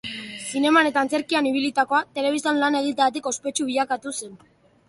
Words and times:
Zineman 0.53 0.89
eta 0.91 1.01
antzerkian 1.05 1.49
ibilitakoa, 1.49 2.01
telebistan 2.21 2.63
lan 2.65 2.81
egiteagatik 2.81 3.31
ospetsu 3.33 3.69
bilakatu 3.71 4.19
zen. 4.19 4.39